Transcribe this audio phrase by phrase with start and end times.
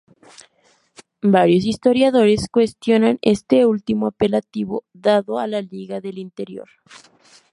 [1.21, 6.69] Varios historiadores cuestionan este último apelativo dado a la Liga del Interior.